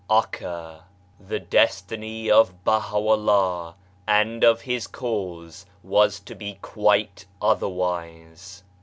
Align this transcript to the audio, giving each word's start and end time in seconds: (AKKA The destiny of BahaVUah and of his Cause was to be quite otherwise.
(AKKA 0.09 0.81
The 1.19 1.39
destiny 1.39 2.31
of 2.31 2.63
BahaVUah 2.65 3.75
and 4.07 4.43
of 4.43 4.61
his 4.61 4.87
Cause 4.87 5.67
was 5.83 6.19
to 6.21 6.33
be 6.33 6.55
quite 6.59 7.27
otherwise. 7.39 8.63